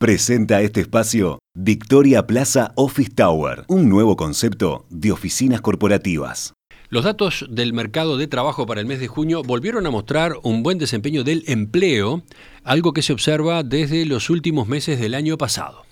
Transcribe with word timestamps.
Presenta 0.00 0.62
este 0.62 0.80
espacio 0.80 1.40
Victoria 1.54 2.26
Plaza 2.26 2.72
Office 2.74 3.10
Tower, 3.14 3.66
un 3.68 3.90
nuevo 3.90 4.16
concepto 4.16 4.86
de 4.88 5.12
oficinas 5.12 5.60
corporativas. 5.60 6.54
Los 6.88 7.04
datos 7.04 7.44
del 7.50 7.74
mercado 7.74 8.16
de 8.16 8.26
trabajo 8.26 8.64
para 8.64 8.80
el 8.80 8.86
mes 8.86 8.98
de 8.98 9.08
junio 9.08 9.42
volvieron 9.42 9.86
a 9.86 9.90
mostrar 9.90 10.36
un 10.42 10.62
buen 10.62 10.78
desempeño 10.78 11.22
del 11.22 11.44
empleo, 11.48 12.22
algo 12.64 12.94
que 12.94 13.02
se 13.02 13.12
observa 13.12 13.62
desde 13.62 14.06
los 14.06 14.30
últimos 14.30 14.66
meses 14.66 14.98
del 14.98 15.14
año 15.14 15.36
pasado. 15.36 15.82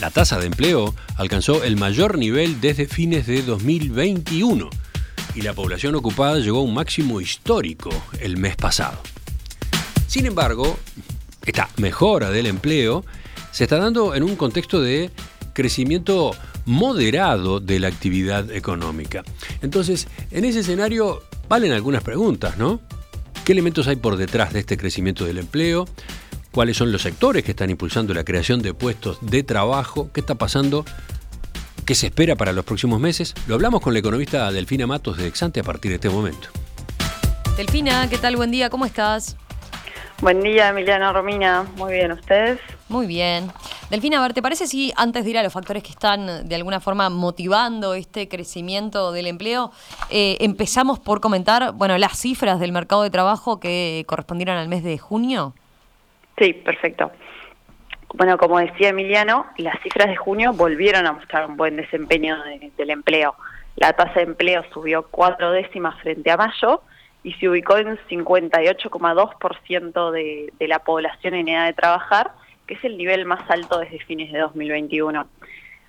La 0.00 0.10
tasa 0.10 0.40
de 0.40 0.46
empleo 0.46 0.96
alcanzó 1.14 1.62
el 1.62 1.76
mayor 1.76 2.18
nivel 2.18 2.60
desde 2.60 2.88
fines 2.88 3.28
de 3.28 3.42
2021 3.42 4.68
y 5.36 5.42
la 5.42 5.54
población 5.54 5.94
ocupada 5.94 6.40
llegó 6.40 6.58
a 6.58 6.62
un 6.62 6.74
máximo 6.74 7.20
histórico 7.20 7.90
el 8.18 8.36
mes 8.36 8.56
pasado. 8.56 9.00
Sin 10.08 10.26
embargo, 10.26 10.76
esta 11.44 11.68
mejora 11.76 12.30
del 12.30 12.46
empleo 12.46 13.04
se 13.50 13.64
está 13.64 13.78
dando 13.78 14.14
en 14.14 14.22
un 14.22 14.36
contexto 14.36 14.80
de 14.80 15.10
crecimiento 15.52 16.32
moderado 16.66 17.60
de 17.60 17.80
la 17.80 17.88
actividad 17.88 18.50
económica. 18.50 19.24
Entonces, 19.62 20.08
en 20.30 20.44
ese 20.44 20.60
escenario 20.60 21.22
valen 21.48 21.72
algunas 21.72 22.02
preguntas, 22.02 22.56
¿no? 22.56 22.80
¿Qué 23.44 23.52
elementos 23.52 23.88
hay 23.88 23.96
por 23.96 24.16
detrás 24.16 24.52
de 24.52 24.60
este 24.60 24.76
crecimiento 24.76 25.24
del 25.24 25.38
empleo? 25.38 25.88
¿Cuáles 26.52 26.76
son 26.76 26.92
los 26.92 27.02
sectores 27.02 27.44
que 27.44 27.52
están 27.52 27.70
impulsando 27.70 28.12
la 28.14 28.24
creación 28.24 28.62
de 28.62 28.74
puestos 28.74 29.18
de 29.20 29.42
trabajo? 29.42 30.10
¿Qué 30.12 30.20
está 30.20 30.34
pasando? 30.34 30.84
¿Qué 31.84 31.94
se 31.94 32.08
espera 32.08 32.36
para 32.36 32.52
los 32.52 32.64
próximos 32.64 33.00
meses? 33.00 33.34
Lo 33.46 33.54
hablamos 33.54 33.80
con 33.80 33.92
la 33.92 33.98
economista 33.98 34.50
Delfina 34.52 34.86
Matos 34.86 35.16
de 35.16 35.26
Exante 35.26 35.60
a 35.60 35.64
partir 35.64 35.90
de 35.90 35.96
este 35.96 36.10
momento. 36.10 36.48
Delfina, 37.56 38.08
¿qué 38.08 38.18
tal? 38.18 38.36
Buen 38.36 38.50
día, 38.50 38.70
¿cómo 38.70 38.84
estás? 38.84 39.36
Buen 40.20 40.42
día, 40.42 40.68
Emiliano 40.68 41.14
Romina. 41.14 41.64
Muy 41.76 41.94
bien, 41.94 42.12
¿ustedes? 42.12 42.60
Muy 42.90 43.06
bien. 43.06 43.50
Delfina, 43.88 44.18
a 44.18 44.22
ver, 44.22 44.34
¿te 44.34 44.42
parece 44.42 44.66
si 44.66 44.92
antes 44.96 45.24
de 45.24 45.30
ir 45.30 45.38
a 45.38 45.42
los 45.42 45.50
factores 45.50 45.82
que 45.82 45.88
están 45.88 46.46
de 46.46 46.54
alguna 46.54 46.78
forma 46.78 47.08
motivando 47.08 47.94
este 47.94 48.28
crecimiento 48.28 49.12
del 49.12 49.26
empleo, 49.26 49.70
eh, 50.10 50.36
empezamos 50.40 50.98
por 51.00 51.22
comentar, 51.22 51.72
bueno, 51.72 51.96
las 51.96 52.18
cifras 52.18 52.60
del 52.60 52.70
mercado 52.70 53.02
de 53.02 53.08
trabajo 53.08 53.60
que 53.60 54.04
correspondieron 54.06 54.58
al 54.58 54.68
mes 54.68 54.84
de 54.84 54.98
junio? 54.98 55.54
Sí, 56.36 56.52
perfecto. 56.52 57.10
Bueno, 58.12 58.36
como 58.36 58.58
decía 58.58 58.90
Emiliano, 58.90 59.46
las 59.56 59.80
cifras 59.82 60.08
de 60.08 60.16
junio 60.16 60.52
volvieron 60.52 61.06
a 61.06 61.12
mostrar 61.12 61.46
un 61.46 61.56
buen 61.56 61.76
desempeño 61.76 62.36
del 62.76 62.90
empleo. 62.90 63.36
La 63.76 63.94
tasa 63.94 64.16
de 64.16 64.22
empleo 64.22 64.64
subió 64.74 65.06
cuatro 65.10 65.50
décimas 65.52 65.98
frente 66.02 66.30
a 66.30 66.36
mayo 66.36 66.82
y 67.22 67.32
se 67.34 67.48
ubicó 67.48 67.76
en 67.76 67.98
58,2% 68.08 70.10
de, 70.10 70.52
de 70.58 70.68
la 70.68 70.80
población 70.80 71.34
en 71.34 71.48
edad 71.48 71.66
de 71.66 71.72
trabajar, 71.72 72.32
que 72.66 72.74
es 72.74 72.84
el 72.84 72.96
nivel 72.96 73.26
más 73.26 73.48
alto 73.50 73.78
desde 73.78 73.98
fines 74.00 74.32
de 74.32 74.38
2021. 74.38 75.26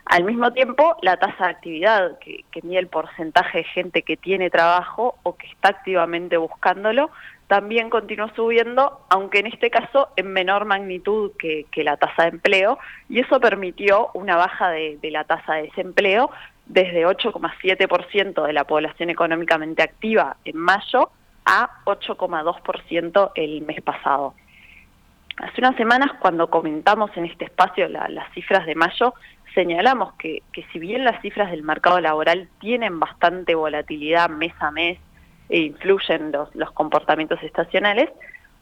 Al 0.05 0.23
mismo 0.23 0.51
tiempo, 0.51 0.97
la 1.01 1.17
tasa 1.17 1.45
de 1.45 1.51
actividad, 1.51 2.19
que, 2.19 2.43
mide 2.63 2.79
el 2.79 2.87
porcentaje 2.87 3.59
de 3.59 3.63
gente 3.63 4.01
que 4.01 4.17
tiene 4.17 4.49
trabajo 4.49 5.15
o 5.23 5.37
que 5.37 5.47
está 5.47 5.69
activamente 5.69 6.37
buscándolo, 6.37 7.11
también 7.47 7.89
continuó 7.89 8.29
subiendo, 8.35 9.05
aunque 9.09 9.39
en 9.39 9.47
este 9.47 9.69
caso 9.69 10.09
en 10.15 10.33
menor 10.33 10.65
magnitud 10.65 11.31
que, 11.37 11.65
la 11.83 11.97
tasa 11.97 12.23
de 12.23 12.29
empleo, 12.29 12.77
y 13.09 13.19
eso 13.19 13.39
permitió 13.39 14.09
una 14.13 14.35
baja 14.35 14.69
de 14.69 14.99
la 15.11 15.23
tasa 15.23 15.53
de 15.53 15.63
desempleo 15.63 16.31
desde 16.65 17.05
8,7% 17.05 18.45
de 18.45 18.53
la 18.53 18.65
población 18.65 19.09
económicamente 19.09 19.83
activa 19.83 20.37
en 20.45 20.57
mayo 20.57 21.11
a 21.45 21.69
8,2% 21.85 23.31
el 23.35 23.61
mes 23.61 23.81
pasado. 23.81 24.33
Hace 25.37 25.61
unas 25.61 25.75
semanas, 25.75 26.11
cuando 26.19 26.49
comentamos 26.49 27.09
en 27.15 27.25
este 27.25 27.45
espacio 27.45 27.87
las 27.89 28.31
cifras 28.33 28.65
de 28.65 28.75
mayo, 28.75 29.13
señalamos 29.55 30.13
que, 30.13 30.43
que, 30.53 30.63
si 30.71 30.79
bien 30.79 31.03
las 31.03 31.21
cifras 31.21 31.51
del 31.51 31.63
mercado 31.63 31.99
laboral 31.99 32.47
tienen 32.59 32.99
bastante 32.99 33.55
volatilidad 33.55 34.29
mes 34.29 34.53
a 34.59 34.71
mes 34.71 34.99
e 35.49 35.59
influyen 35.59 36.31
los, 36.31 36.53
los 36.55 36.71
comportamientos 36.71 37.41
estacionales, 37.43 38.09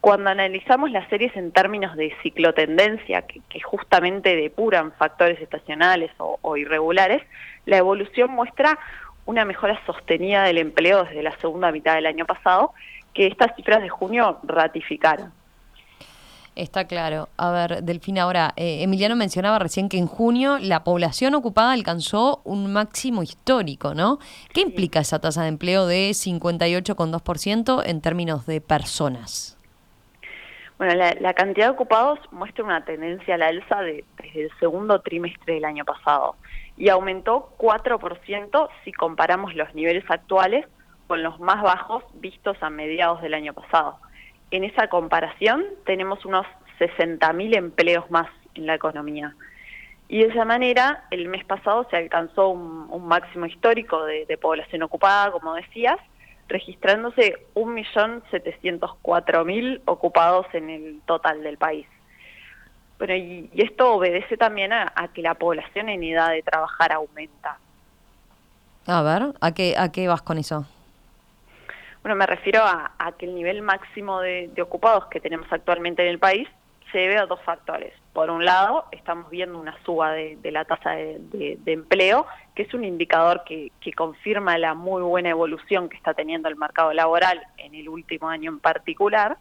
cuando 0.00 0.30
analizamos 0.30 0.90
las 0.90 1.08
series 1.10 1.36
en 1.36 1.52
términos 1.52 1.94
de 1.96 2.14
ciclotendencia, 2.22 3.22
que, 3.22 3.42
que 3.48 3.60
justamente 3.60 4.34
depuran 4.34 4.92
factores 4.92 5.40
estacionales 5.40 6.10
o, 6.18 6.38
o 6.40 6.56
irregulares, 6.56 7.22
la 7.66 7.76
evolución 7.76 8.30
muestra 8.30 8.78
una 9.30 9.44
mejora 9.44 9.80
sostenida 9.86 10.42
del 10.42 10.58
empleo 10.58 11.04
desde 11.04 11.22
la 11.22 11.36
segunda 11.38 11.70
mitad 11.70 11.94
del 11.94 12.06
año 12.06 12.26
pasado, 12.26 12.72
que 13.14 13.28
estas 13.28 13.54
cifras 13.54 13.80
de 13.80 13.88
junio 13.88 14.40
ratificaron. 14.42 15.32
Está 16.56 16.86
claro. 16.86 17.28
A 17.36 17.50
ver, 17.52 17.84
Delfina, 17.84 18.22
ahora, 18.22 18.52
eh, 18.56 18.82
Emiliano 18.82 19.14
mencionaba 19.14 19.60
recién 19.60 19.88
que 19.88 19.98
en 19.98 20.08
junio 20.08 20.58
la 20.58 20.82
población 20.82 21.36
ocupada 21.36 21.72
alcanzó 21.72 22.40
un 22.44 22.72
máximo 22.72 23.22
histórico, 23.22 23.94
¿no? 23.94 24.18
¿Qué 24.52 24.62
implica 24.62 24.98
esa 24.98 25.20
tasa 25.20 25.42
de 25.42 25.48
empleo 25.48 25.86
de 25.86 26.10
58,2% 26.10 27.82
en 27.86 28.00
términos 28.00 28.46
de 28.46 28.60
personas? 28.60 29.59
Bueno, 30.80 30.94
la, 30.94 31.34
cantidad 31.34 31.66
de 31.66 31.72
ocupados 31.72 32.18
muestra 32.30 32.64
una 32.64 32.82
tendencia 32.86 33.34
a 33.34 33.36
la 33.36 33.48
alza 33.48 33.82
desde 33.82 34.04
el 34.44 34.50
segundo 34.58 35.02
trimestre 35.02 35.52
del 35.52 35.66
año 35.66 35.84
pasado 35.84 36.36
y 36.78 36.88
aumentó 36.88 37.52
4% 37.58 38.70
si 38.82 38.90
comparamos 38.90 39.54
los 39.54 39.74
niveles 39.74 40.04
actuales 40.08 40.66
con 41.06 41.22
los 41.22 41.38
más 41.38 41.60
bajos 41.60 42.02
vistos 42.14 42.56
a 42.62 42.70
mediados 42.70 43.20
del 43.20 43.34
año 43.34 43.52
pasado. 43.52 43.98
En 44.50 44.64
esa 44.64 44.88
comparación 44.88 45.66
tenemos 45.84 46.24
unos 46.24 46.46
60.000 46.78 47.58
empleos 47.58 48.10
más 48.10 48.28
en 48.54 48.64
la 48.64 48.74
economía. 48.76 49.36
Y 50.08 50.20
de 50.22 50.28
esa 50.28 50.46
manera, 50.46 51.04
el 51.10 51.28
mes 51.28 51.44
pasado 51.44 51.86
se 51.90 51.96
alcanzó 51.98 52.48
un, 52.48 53.06
máximo 53.06 53.44
histórico 53.44 54.02
de, 54.06 54.38
población 54.38 54.82
ocupada, 54.82 55.30
como 55.30 55.52
decías, 55.56 55.98
registrándose 56.50 57.46
1.704.000 57.54 59.80
ocupados 59.86 60.46
en 60.52 60.68
el 60.68 61.00
total 61.06 61.42
del 61.42 61.56
país. 61.56 61.86
Bueno, 62.98 63.14
y, 63.14 63.48
esto 63.54 63.94
obedece 63.94 64.36
también 64.36 64.74
a, 64.74 64.92
que 65.14 65.22
la 65.22 65.32
población 65.34 65.88
en 65.88 66.02
edad 66.02 66.28
de 66.30 66.42
trabajar 66.42 66.92
aumenta. 66.92 67.56
A 68.86 69.02
ver, 69.02 69.32
¿a 69.40 69.52
qué, 69.52 69.76
a 69.78 69.90
qué 69.90 70.08
vas 70.08 70.20
con 70.20 70.36
eso? 70.36 70.66
Bueno, 72.02 72.16
me 72.16 72.26
refiero 72.26 72.62
a, 72.64 72.92
que 73.18 73.26
el 73.26 73.34
nivel 73.34 73.60
máximo 73.62 74.20
de, 74.20 74.50
ocupados 74.60 75.06
que 75.06 75.20
tenemos 75.20 75.46
actualmente 75.50 76.02
en 76.02 76.08
el 76.08 76.18
país 76.18 76.46
se 76.92 76.98
debe 76.98 77.16
a 77.18 77.26
dos 77.26 77.40
factores. 77.42 77.92
Por 78.12 78.30
un 78.30 78.44
lado, 78.44 78.86
estamos 78.90 79.30
viendo 79.30 79.58
una 79.58 79.76
suba 79.84 80.12
de, 80.12 80.38
la 80.50 80.64
tasa 80.64 80.90
de, 80.90 81.58
empleo, 81.66 82.26
que 82.54 82.62
es 82.62 82.74
un 82.74 82.84
indicador 82.84 83.44
que, 83.44 83.70
confirma 83.96 84.58
la 84.58 84.74
muy 84.74 85.02
buena 85.02 85.30
evolución 85.30 85.88
que 85.88 85.96
está 85.96 86.14
teniendo 86.14 86.48
el 86.48 86.56
mercado 86.56 86.92
laboral 86.92 87.40
en 87.56 87.74
el 87.74 87.88
último 87.88 88.28
año 88.28 88.50
en 88.50 88.60
particular 88.60 89.36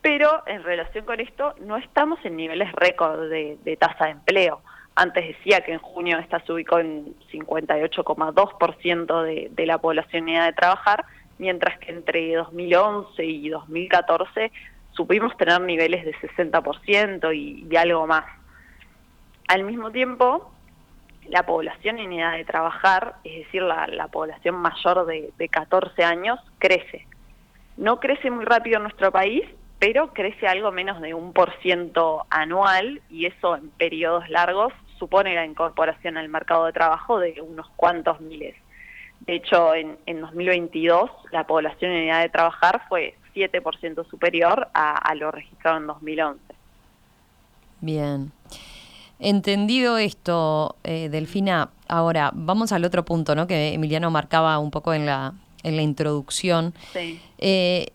pero 0.00 0.42
en 0.46 0.62
relación 0.62 1.04
con 1.04 1.20
esto 1.20 1.54
no 1.60 1.76
estamos 1.76 2.18
en 2.24 2.36
niveles 2.36 2.70
récord 2.72 3.28
de, 3.28 3.76
tasa 3.78 4.06
de 4.06 4.12
empleo. 4.12 4.60
Antes 4.94 5.26
decía 5.26 5.60
que 5.60 5.72
en 5.72 5.80
junio 5.80 6.18
esta 6.18 6.40
se 6.40 6.52
ubicó 6.52 6.78
en 6.78 7.14
58,2% 7.32 9.22
de, 9.22 9.48
de 9.50 9.66
la 9.66 9.78
población 9.78 10.28
en 10.28 10.36
edad 10.36 10.46
de 10.46 10.52
trabajar, 10.52 11.04
mientras 11.38 11.78
que 11.78 11.92
entre 11.92 12.34
2011 12.34 13.24
y 13.24 13.48
2014 13.48 14.52
supimos 14.98 15.36
tener 15.36 15.60
niveles 15.60 16.04
de 16.04 16.12
60% 16.16 17.32
y, 17.32 17.68
y 17.70 17.76
algo 17.76 18.08
más. 18.08 18.24
Al 19.46 19.62
mismo 19.62 19.92
tiempo, 19.92 20.50
la 21.28 21.44
población 21.44 22.00
en 22.00 22.12
edad 22.14 22.36
de 22.36 22.44
trabajar, 22.44 23.14
es 23.22 23.44
decir, 23.44 23.62
la, 23.62 24.08
población 24.10 24.56
mayor 24.56 25.06
de, 25.06 25.30
de 25.38 25.48
14 25.48 26.02
años, 26.02 26.40
crece. 26.58 27.06
No 27.76 28.00
crece 28.00 28.28
muy 28.32 28.44
rápido 28.44 28.78
en 28.78 28.82
nuestro 28.82 29.12
país, 29.12 29.44
pero 29.78 30.12
crece 30.12 30.48
algo 30.48 30.72
menos 30.72 31.00
de 31.00 31.14
un 31.14 31.32
por 31.32 31.52
ciento 31.60 32.26
anual 32.28 33.00
y 33.08 33.26
eso 33.26 33.54
en 33.56 33.70
periodos 33.70 34.28
largos 34.28 34.72
supone 34.98 35.36
la 35.36 35.46
incorporación 35.46 36.16
al 36.16 36.28
mercado 36.28 36.66
de 36.66 36.72
trabajo 36.72 37.20
de 37.20 37.40
unos 37.40 37.68
cuantos 37.76 38.20
miles. 38.20 38.56
De 39.20 39.36
hecho, 39.36 39.76
en, 39.76 39.96
en 40.06 40.22
2022 40.22 41.08
la 41.30 41.46
población 41.46 41.92
en 41.92 42.08
edad 42.08 42.22
de 42.22 42.30
trabajar 42.30 42.82
fue 42.88 43.14
7% 43.38 44.08
superior 44.08 44.68
a, 44.74 45.14
lo 45.14 45.30
registrado 45.30 45.78
en 45.78 45.86
2011. 45.86 46.40
Bien. 47.80 48.32
Entendido 49.20 49.98
esto, 49.98 50.76
eh, 50.84 51.08
Delfina, 51.08 51.70
ahora 51.88 52.30
vamos 52.34 52.72
al 52.72 52.84
otro 52.84 53.04
punto, 53.04 53.34
¿no? 53.34 53.46
Que 53.46 53.74
Emiliano 53.74 54.10
marcaba 54.10 54.58
un 54.58 54.70
poco 54.70 54.94
en 54.94 55.06
la, 55.06 55.34
en 55.62 55.76
la 55.76 55.82
introducción. 55.82 56.74
Sí. 56.92 57.20
Eh, 57.38 57.88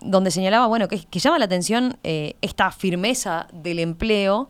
donde 0.00 0.30
señalaba, 0.30 0.66
bueno, 0.66 0.88
que, 0.88 1.04
llama 1.12 1.38
la 1.38 1.44
atención 1.44 1.96
eh, 2.04 2.36
esta 2.40 2.70
firmeza 2.70 3.48
del 3.52 3.78
empleo 3.78 4.48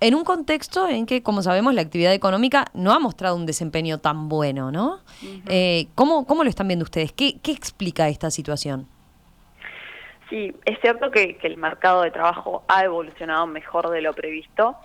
en 0.00 0.14
un 0.14 0.24
contexto 0.24 0.88
en 0.88 1.06
que, 1.06 1.22
como 1.22 1.42
sabemos, 1.42 1.74
la 1.74 1.82
actividad 1.82 2.12
económica 2.14 2.66
no 2.72 2.92
ha 2.92 2.98
mostrado 2.98 3.36
un 3.36 3.44
desempeño 3.46 3.98
tan 3.98 4.28
bueno, 4.28 4.72
¿no? 4.72 5.00
Eh, 5.46 5.88
¿cómo, 5.94 6.24
lo 6.26 6.48
están 6.48 6.68
viendo 6.68 6.84
ustedes? 6.84 7.12
¿Qué, 7.12 7.38
explica 7.44 8.08
esta 8.08 8.30
situación? 8.30 8.86
Sí, 10.30 10.54
es 10.64 10.80
cierto 10.80 11.10
que, 11.10 11.36
el 11.42 11.56
mercado 11.56 12.02
de 12.02 12.12
trabajo 12.12 12.62
ha 12.68 12.84
evolucionado 12.84 13.48
mejor 13.48 13.90
de 13.90 14.00
lo 14.00 14.12
previsto 14.12 14.76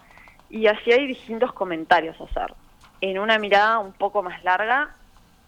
y 0.49 0.65
así 0.65 0.91
hay 0.91 1.05
distintos 1.05 1.53
comentarios 1.53 2.19
a 2.19 2.23
hacer. 2.23 2.55
En 2.99 3.19
una 3.19 3.37
mirada 3.37 3.77
un 3.77 3.93
poco 3.93 4.23
más 4.23 4.43
larga, 4.43 4.95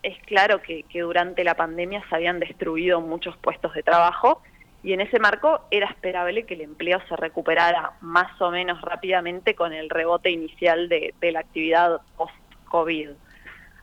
es 0.04 0.16
claro 0.20 0.62
que, 0.62 0.86
durante 0.94 1.44
la 1.44 1.56
pandemia 1.56 2.04
se 2.08 2.16
habían 2.16 2.40
destruido 2.40 3.02
muchos 3.02 3.36
puestos 3.38 3.74
de 3.74 3.82
trabajo 3.82 4.44
y 4.84 4.94
en 4.94 5.02
ese 5.02 5.20
marco 5.20 5.62
era 5.72 5.88
esperable 5.88 6.46
que 6.46 6.54
el 6.54 6.62
empleo 6.62 7.02
se 7.10 7.16
recuperara 7.16 7.94
más 8.02 8.40
o 8.40 8.52
menos 8.52 8.80
rápidamente 8.82 9.56
con 9.56 9.74
el 9.74 9.90
rebote 9.90 10.30
inicial 10.30 10.90
de, 10.90 11.16
de 11.20 11.32
la 11.32 11.40
actividad 11.40 12.02
post-COVID. 12.16 13.10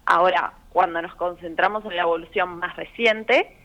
Ahora, 0.06 0.52
cuando 0.72 1.02
nos 1.02 1.16
concentramos 1.16 1.84
en 1.86 1.96
la 1.96 2.02
evolución 2.02 2.56
más 2.58 2.76
reciente, 2.76 3.63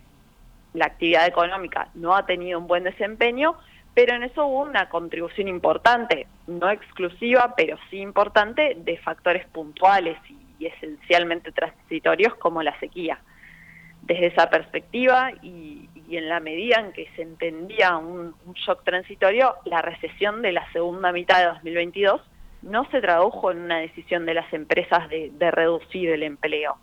la 0.73 0.85
actividad 0.85 1.27
económica 1.27 1.89
no 1.95 2.15
ha 2.15 2.25
tenido 2.25 2.59
un 2.59 2.67
buen 2.67 2.83
desempeño, 2.83 3.55
pero 3.93 4.15
en 4.15 4.23
eso 4.23 4.45
hubo 4.45 4.61
una 4.61 4.87
contribución 4.89 5.47
importante, 5.47 6.27
no 6.47 6.69
exclusiva, 6.69 7.53
pero 7.55 7.77
sí 7.89 7.97
importante, 7.97 8.75
de 8.77 8.97
factores 8.97 9.45
puntuales 9.47 10.17
y, 10.29 10.37
esencialmente 10.59 11.53
transitorios 11.53 12.35
como 12.35 12.61
la 12.61 12.77
sequía. 12.81 13.19
Desde 14.01 14.27
esa 14.27 14.49
perspectiva 14.49 15.31
y, 15.41 15.89
en 16.11 16.27
la 16.27 16.41
medida 16.41 16.81
en 16.81 16.91
que 16.91 17.07
se 17.15 17.21
entendía 17.21 17.95
un, 17.95 18.35
shock 18.55 18.83
transitorio, 18.83 19.55
la 19.63 19.81
recesión 19.81 20.41
de 20.41 20.51
la 20.51 20.69
segunda 20.73 21.13
mitad 21.13 21.39
de 21.39 21.45
2022 21.45 22.21
no 22.61 22.89
se 22.91 22.99
tradujo 22.99 23.51
en 23.51 23.59
una 23.59 23.79
decisión 23.79 24.25
de 24.25 24.33
las 24.33 24.51
empresas 24.53 25.09
de 25.09 25.51
reducir 25.51 26.09
el 26.09 26.23
empleo 26.23 26.77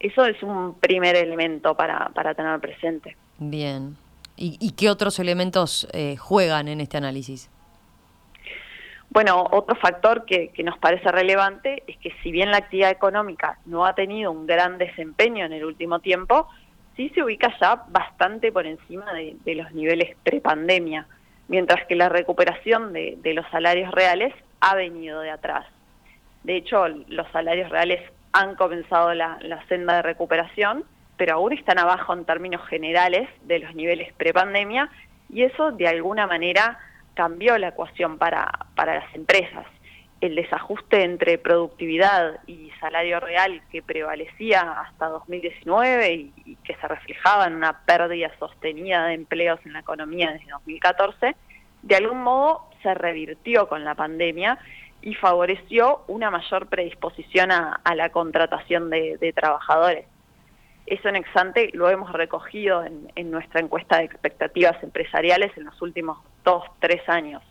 eso 0.00 0.24
es 0.26 0.42
un 0.42 0.74
primer 0.74 1.16
elemento 1.16 1.76
para, 1.76 2.08
para 2.10 2.34
tener 2.34 2.58
presente. 2.60 3.16
Bien. 3.38 3.96
¿Y, 4.38 4.72
qué 4.72 4.90
otros 4.90 5.18
elementos 5.18 5.88
eh, 5.92 6.16
juegan 6.16 6.68
en 6.68 6.82
este 6.82 6.98
análisis? 6.98 7.50
Bueno, 9.08 9.48
otro 9.50 9.74
factor 9.76 10.26
que, 10.26 10.52
nos 10.62 10.76
parece 10.78 11.10
relevante 11.10 11.82
es 11.86 11.96
que 11.98 12.12
si 12.22 12.30
bien 12.30 12.50
la 12.50 12.58
actividad 12.58 12.90
económica 12.90 13.58
no 13.64 13.86
ha 13.86 13.94
tenido 13.94 14.30
un 14.30 14.46
gran 14.46 14.76
desempeño 14.76 15.46
en 15.46 15.54
el 15.54 15.64
último 15.64 16.00
tiempo, 16.00 16.48
sí 16.96 17.10
se 17.14 17.22
ubica 17.22 17.56
ya 17.58 17.84
bastante 17.88 18.52
por 18.52 18.66
encima 18.66 19.06
de, 19.14 19.54
los 19.54 19.72
niveles 19.72 20.16
prepandemia, 20.22 21.06
mientras 21.48 21.86
que 21.86 21.94
la 21.94 22.10
recuperación 22.10 22.92
de, 22.92 23.16
de, 23.22 23.32
los 23.32 23.46
salarios 23.50 23.90
reales 23.92 24.34
ha 24.60 24.74
venido 24.74 25.20
de 25.20 25.30
atrás. 25.30 25.64
De 26.42 26.56
hecho, 26.56 26.86
los 26.88 27.26
salarios 27.32 27.70
reales 27.70 28.02
han 28.36 28.54
comenzado 28.54 29.14
la, 29.14 29.38
senda 29.68 29.96
de 29.96 30.02
recuperación, 30.02 30.84
pero 31.16 31.36
aún 31.36 31.54
están 31.54 31.78
abajo 31.78 32.12
en 32.12 32.26
términos 32.26 32.66
generales 32.68 33.28
de 33.44 33.60
los 33.60 33.74
niveles 33.74 34.12
prepandemia 34.12 34.90
y 35.30 35.42
eso 35.42 35.72
de 35.72 35.88
alguna 35.88 36.26
manera 36.26 36.78
cambió 37.14 37.56
la 37.56 37.68
ecuación 37.68 38.18
para, 38.18 38.46
para 38.74 38.96
las 38.96 39.14
empresas. 39.14 39.64
El 40.20 40.34
desajuste 40.34 41.02
entre 41.02 41.38
productividad 41.38 42.40
y 42.46 42.70
salario 42.78 43.20
real 43.20 43.62
que 43.72 43.82
prevalecía 43.82 44.80
hasta 44.82 45.06
2019 45.06 46.14
y, 46.14 46.32
y 46.44 46.56
que 46.56 46.74
se 46.74 46.88
reflejaba 46.88 47.46
en 47.46 47.54
una 47.54 47.84
pérdida 47.86 48.30
sostenida 48.38 49.06
de 49.06 49.14
empleos 49.14 49.60
en 49.64 49.72
la 49.72 49.80
economía 49.80 50.32
desde 50.32 50.50
2014, 50.50 51.34
de 51.82 51.96
algún 51.96 52.22
modo 52.22 52.68
se 52.82 52.92
revirtió 52.92 53.66
con 53.68 53.84
la 53.84 53.94
pandemia 53.94 54.58
y 55.02 55.14
favoreció 55.14 56.02
una 56.08 56.30
mayor 56.30 56.66
predisposición 56.66 57.52
a, 57.52 57.80
la 57.94 58.10
contratación 58.10 58.90
de, 58.90 59.32
trabajadores. 59.34 60.06
Eso 60.86 61.08
en 61.08 61.16
Exante 61.16 61.70
lo 61.72 61.90
hemos 61.90 62.12
recogido 62.12 62.84
en, 62.84 63.30
nuestra 63.30 63.60
encuesta 63.60 63.98
de 63.98 64.04
expectativas 64.04 64.82
empresariales 64.82 65.56
en 65.56 65.64
los 65.64 65.80
últimos 65.82 66.18
dos, 66.44 66.64
tres 66.80 67.08
años. 67.08 67.42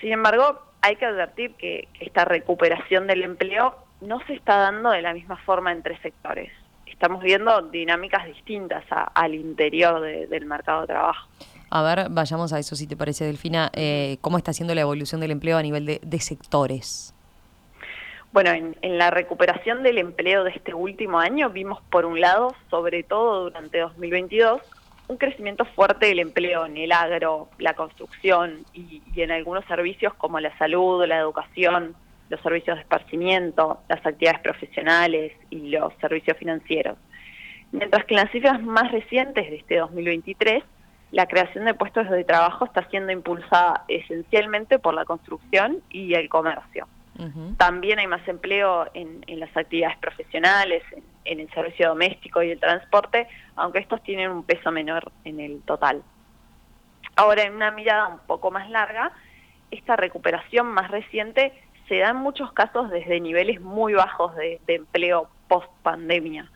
Sin 0.00 0.12
embargo, 0.12 0.60
hay 0.80 0.96
que 0.96 1.06
advertir 1.06 1.54
que, 1.54 1.88
esta 2.00 2.24
recuperación 2.24 3.06
del 3.06 3.22
empleo 3.22 3.76
no 4.00 4.20
se 4.26 4.34
está 4.34 4.56
dando 4.56 4.90
de 4.90 5.02
la 5.02 5.12
misma 5.12 5.36
forma 5.38 5.72
entre 5.72 5.98
sectores. 6.00 6.52
Estamos 6.86 7.22
viendo 7.22 7.62
dinámicas 7.62 8.26
distintas 8.26 8.84
al 8.90 9.34
interior 9.34 10.00
del 10.00 10.46
mercado 10.46 10.82
de 10.82 10.86
trabajo. 10.88 11.28
A 11.70 11.82
ver, 11.82 12.06
vayamos 12.10 12.52
a 12.52 12.58
eso, 12.58 12.76
si 12.76 12.86
te 12.86 12.96
parece, 12.96 13.24
Delfina. 13.24 13.70
Eh, 13.74 14.16
¿Cómo 14.20 14.38
está 14.38 14.52
siendo 14.52 14.74
la 14.74 14.80
evolución 14.80 15.20
del 15.20 15.32
empleo 15.32 15.58
a 15.58 15.62
nivel 15.62 15.84
de, 15.84 16.20
sectores? 16.20 17.14
Bueno, 18.32 18.50
en, 18.50 18.98
la 18.98 19.10
recuperación 19.10 19.82
del 19.82 19.98
empleo 19.98 20.44
de 20.44 20.50
este 20.50 20.72
último 20.72 21.18
año 21.18 21.50
vimos, 21.50 21.80
por 21.90 22.06
un 22.06 22.20
lado, 22.20 22.54
sobre 22.70 23.02
todo 23.02 23.44
durante 23.44 23.80
2022, 23.80 24.62
un 25.08 25.16
crecimiento 25.16 25.64
fuerte 25.64 26.06
del 26.06 26.20
empleo 26.20 26.66
en 26.66 26.76
el 26.76 26.92
agro, 26.92 27.48
la 27.58 27.74
construcción 27.74 28.64
y, 28.72 29.02
en 29.16 29.30
algunos 29.30 29.64
servicios 29.66 30.14
como 30.14 30.40
la 30.40 30.56
salud, 30.58 31.04
la 31.06 31.18
educación, 31.18 31.94
los 32.30 32.40
servicios 32.40 32.76
de 32.76 32.82
esparcimiento, 32.82 33.80
las 33.88 34.04
actividades 34.04 34.40
profesionales 34.40 35.32
y 35.50 35.68
los 35.70 35.92
servicios 36.00 36.36
financieros. 36.38 36.96
Mientras 37.72 38.06
que 38.06 38.14
en 38.14 38.20
las 38.20 38.30
cifras 38.30 38.62
más 38.62 38.90
recientes 38.90 39.50
de 39.50 39.56
este 39.56 39.76
2023 39.76 40.64
la 41.10 41.26
creación 41.26 41.64
de 41.64 41.74
puestos 41.74 42.08
de 42.10 42.24
trabajo 42.24 42.66
está 42.66 42.88
siendo 42.90 43.12
impulsada 43.12 43.84
esencialmente 43.88 44.78
por 44.78 44.94
la 44.94 45.04
construcción 45.04 45.82
y 45.90 46.14
el 46.14 46.28
comercio. 46.28 46.86
También 47.56 47.98
hay 47.98 48.06
más 48.06 48.26
empleo 48.28 48.86
en, 48.94 49.24
las 49.26 49.54
actividades 49.56 49.98
profesionales, 49.98 50.84
en, 51.24 51.40
el 51.40 51.50
servicio 51.50 51.88
doméstico 51.88 52.40
y 52.44 52.52
el 52.52 52.60
transporte, 52.60 53.26
aunque 53.56 53.80
estos 53.80 54.00
tienen 54.04 54.30
un 54.30 54.44
peso 54.44 54.70
menor 54.70 55.10
en 55.24 55.40
el 55.40 55.60
total. 55.62 56.04
Ahora, 57.16 57.42
en 57.42 57.54
una 57.54 57.72
mirada 57.72 58.06
un 58.06 58.20
poco 58.20 58.52
más 58.52 58.70
larga, 58.70 59.10
esta 59.72 59.96
recuperación 59.96 60.68
más 60.68 60.92
reciente 60.92 61.52
se 61.88 61.98
da 61.98 62.10
en 62.10 62.18
muchos 62.18 62.52
casos 62.52 62.88
desde 62.88 63.18
niveles 63.18 63.60
muy 63.60 63.94
bajos 63.94 64.36
de, 64.36 64.60
de 64.68 64.76
empleo 64.76 65.28
post 65.48 65.68
pandemia. 65.82 66.48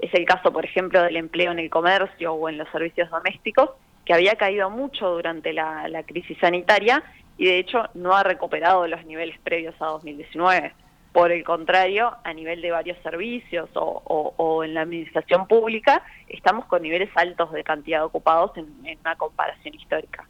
Es 0.00 0.14
el 0.14 0.24
caso, 0.24 0.50
por 0.54 0.64
ejemplo, 0.64 1.02
del 1.02 1.16
empleo 1.16 1.52
en 1.52 1.58
el 1.58 1.68
comercio 1.68 2.32
o 2.32 2.48
en 2.48 2.56
los 2.56 2.68
servicios 2.70 3.10
domésticos, 3.10 3.72
que 4.08 4.14
había 4.14 4.36
caído 4.36 4.70
mucho 4.70 5.10
durante 5.10 5.52
la, 5.52 6.02
crisis 6.06 6.38
sanitaria 6.38 7.04
y 7.36 7.44
de 7.44 7.58
hecho 7.58 7.90
no 7.92 8.16
ha 8.16 8.22
recuperado 8.22 8.86
los 8.88 9.04
niveles 9.04 9.38
previos 9.40 9.74
a 9.80 9.84
2019. 9.84 10.72
Por 11.12 11.30
el 11.30 11.44
contrario, 11.44 12.16
a 12.24 12.32
nivel 12.32 12.62
de 12.62 12.70
varios 12.70 12.96
servicios 13.02 13.68
o, 13.74 14.64
en 14.64 14.72
la 14.72 14.80
administración 14.80 15.46
pública, 15.46 16.02
estamos 16.26 16.64
con 16.64 16.80
niveles 16.80 17.10
altos 17.16 17.52
de 17.52 17.62
cantidad 17.62 17.98
de 17.98 18.04
ocupados 18.04 18.56
en, 18.56 18.98
una 18.98 19.14
comparación 19.16 19.74
histórica. 19.74 20.26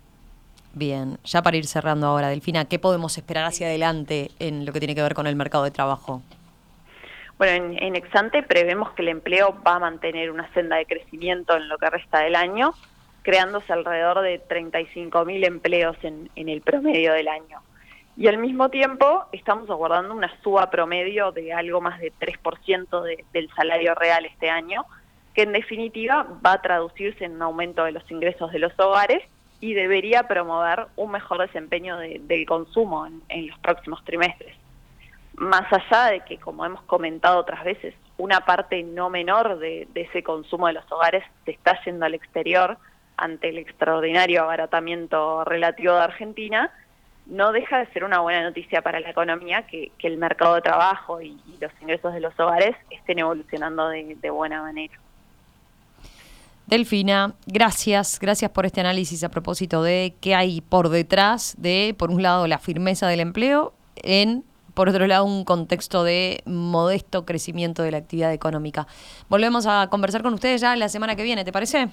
Bien, 0.74 1.16
ya 1.22 1.40
para 1.42 1.56
ir 1.56 1.66
cerrando 1.66 2.08
ahora, 2.08 2.30
Delfina, 2.30 2.64
¿qué 2.64 2.80
podemos 2.80 3.16
esperar 3.16 3.44
hacia 3.44 3.68
adelante 3.68 4.32
en 4.40 4.66
lo 4.66 4.72
que 4.72 4.80
tiene 4.80 4.96
que 4.96 5.02
ver 5.02 5.14
con 5.14 5.28
el 5.28 5.36
mercado 5.36 5.62
de 5.62 5.70
trabajo? 5.70 6.20
Bueno, 7.38 7.76
en, 7.76 7.80
en 7.80 7.94
Exante 7.94 8.42
prevemos 8.42 8.90
que 8.94 9.02
el 9.02 9.08
empleo 9.08 9.56
va 9.64 9.76
a 9.76 9.78
mantener 9.78 10.32
una 10.32 10.52
senda 10.52 10.74
de 10.74 10.86
crecimiento 10.86 11.56
en 11.56 11.68
lo 11.68 11.78
que 11.78 11.88
resta 11.90 12.18
del 12.18 12.34
año, 12.34 12.74
creándose 13.28 13.70
alrededor 13.74 14.22
de 14.22 14.42
35.000 14.48 15.46
empleos 15.46 15.98
en, 16.02 16.30
el 16.34 16.62
promedio 16.62 17.12
del 17.12 17.28
año. 17.28 17.60
Y 18.16 18.26
al 18.26 18.38
mismo 18.38 18.70
tiempo 18.70 19.26
estamos 19.32 19.68
aguardando 19.68 20.14
una 20.14 20.32
suba 20.40 20.70
promedio 20.70 21.30
de 21.32 21.52
algo 21.52 21.82
más 21.82 22.00
de 22.00 22.10
3% 22.10 23.02
del 23.34 23.50
salario 23.54 23.94
real 23.94 24.24
este 24.24 24.48
año, 24.48 24.86
que 25.34 25.42
en 25.42 25.52
definitiva 25.52 26.26
va 26.44 26.54
a 26.54 26.62
traducirse 26.62 27.26
en 27.26 27.32
un 27.32 27.42
aumento 27.42 27.84
de 27.84 27.92
los 27.92 28.10
ingresos 28.10 28.50
de 28.50 28.60
los 28.60 28.72
hogares 28.78 29.22
y 29.60 29.74
debería 29.74 30.22
promover 30.22 30.86
un 30.96 31.10
mejor 31.10 31.42
desempeño 31.42 31.98
del 31.98 32.46
consumo 32.46 33.06
en, 33.28 33.46
los 33.46 33.58
próximos 33.58 34.02
trimestres. 34.06 34.56
Más 35.34 35.70
allá 35.70 36.12
de 36.12 36.20
que, 36.20 36.38
como 36.38 36.64
hemos 36.64 36.80
comentado 36.84 37.40
otras 37.40 37.62
veces, 37.62 37.94
una 38.16 38.40
parte 38.40 38.82
no 38.82 39.10
menor 39.10 39.58
de 39.58 39.86
ese 39.94 40.22
consumo 40.22 40.68
de 40.68 40.72
los 40.72 40.90
hogares 40.90 41.24
se 41.44 41.50
está 41.50 41.78
yendo 41.84 42.06
al 42.06 42.14
exterior, 42.14 42.78
ante 43.18 43.50
el 43.50 43.58
extraordinario 43.58 44.42
abaratamiento 44.42 45.44
relativo 45.44 45.94
de 45.94 46.00
Argentina, 46.00 46.70
no 47.26 47.52
deja 47.52 47.78
de 47.78 47.86
ser 47.92 48.04
una 48.04 48.20
buena 48.20 48.42
noticia 48.42 48.80
para 48.80 49.00
la 49.00 49.10
economía 49.10 49.66
que, 49.66 49.92
el 49.98 50.16
mercado 50.16 50.54
de 50.54 50.62
trabajo 50.62 51.20
y, 51.20 51.36
los 51.60 51.72
ingresos 51.82 52.14
de 52.14 52.20
los 52.20 52.38
hogares 52.38 52.74
estén 52.90 53.18
evolucionando 53.18 53.88
de, 53.88 54.30
buena 54.30 54.62
manera. 54.62 54.94
Delfina, 56.66 57.34
gracias, 57.46 58.18
gracias 58.20 58.50
por 58.50 58.64
este 58.64 58.80
análisis 58.80 59.24
a 59.24 59.30
propósito 59.30 59.82
de 59.82 60.14
qué 60.20 60.34
hay 60.34 60.60
por 60.60 60.88
detrás 60.88 61.54
de, 61.58 61.94
por 61.98 62.10
un 62.10 62.22
lado, 62.22 62.46
la 62.46 62.58
firmeza 62.58 63.08
del 63.08 63.20
empleo, 63.20 63.72
en, 63.96 64.44
por 64.74 64.88
otro 64.88 65.06
lado, 65.06 65.24
un 65.24 65.44
contexto 65.44 66.04
de 66.04 66.42
modesto 66.46 67.26
crecimiento 67.26 67.82
de 67.82 67.90
la 67.90 67.98
actividad 67.98 68.32
económica. 68.32 68.86
Volvemos 69.28 69.66
a 69.66 69.88
conversar 69.90 70.22
con 70.22 70.34
ustedes 70.34 70.60
ya 70.60 70.76
la 70.76 70.88
semana 70.88 71.16
que 71.16 71.24
viene, 71.24 71.44
¿te 71.44 71.52
parece? 71.52 71.88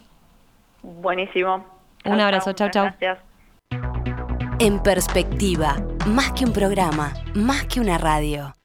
Buenísimo. 0.86 1.66
Un 2.06 2.20
abrazo, 2.20 2.54
chao, 2.54 2.70
chao. 2.70 2.86
Gracias. 2.86 3.20
En 4.60 4.82
perspectiva, 4.82 5.76
más 6.06 6.32
que 6.34 6.46
un 6.46 6.54
programa, 6.54 7.14
más 7.34 7.66
que 7.66 7.80
una 7.80 7.98
radio. 7.98 8.56